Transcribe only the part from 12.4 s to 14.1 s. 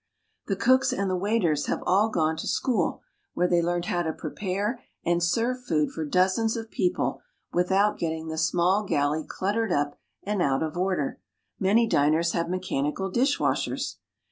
mechanical dishwashers.